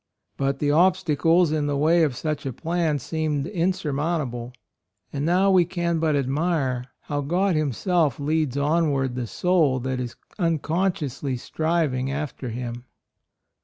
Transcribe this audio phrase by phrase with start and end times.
[0.35, 4.51] But the obstacles in the way of such a plan seemed insurmountable.
[5.13, 9.99] And now we can but admire how God Him self leads onward the soul that
[9.99, 12.85] is unconsciously striving after Him.